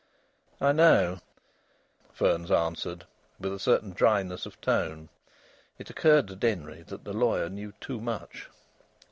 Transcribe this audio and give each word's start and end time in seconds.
"I 0.59 0.71
know," 0.71 1.19
Fearns 2.11 2.49
answered, 2.49 3.05
with 3.39 3.53
a 3.53 3.59
certain 3.59 3.91
dryness 3.91 4.47
of 4.47 4.59
tone. 4.59 5.09
It 5.77 5.91
occurred 5.91 6.25
to 6.29 6.35
Denry 6.35 6.81
that 6.87 7.03
the 7.03 7.13
lawyer 7.13 7.49
knew 7.49 7.73
too 7.79 8.01
much. 8.01 8.49